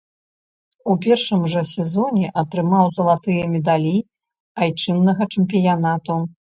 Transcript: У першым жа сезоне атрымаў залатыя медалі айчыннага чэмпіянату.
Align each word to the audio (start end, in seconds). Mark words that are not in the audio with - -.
У 0.93 0.95
першым 1.03 1.43
жа 1.51 1.61
сезоне 1.73 2.31
атрымаў 2.45 2.85
залатыя 2.97 3.43
медалі 3.55 3.95
айчыннага 4.67 5.33
чэмпіянату. 5.37 6.23